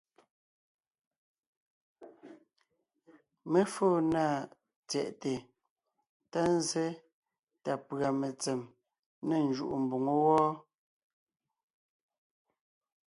Mé 3.51 3.61
fóo 3.73 3.95
na 4.13 4.23
tsyɛ̀ʼte 4.89 5.33
ta 6.31 6.41
zsé 6.63 6.85
ta 7.63 7.71
pʉ̀a 7.87 8.09
metsem 8.19 8.61
ne 9.27 9.35
njúʼu 9.49 9.75
mboŋó 9.83 10.13
wɔ́, 10.27 10.47